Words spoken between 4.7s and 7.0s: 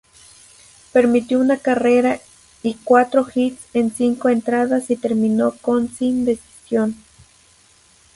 y terminó con sin decisión.